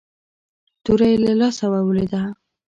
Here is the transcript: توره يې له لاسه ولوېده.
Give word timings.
توره 0.83 1.05
يې 1.11 1.17
له 1.23 1.33
لاسه 1.41 1.63
ولوېده. 1.69 2.21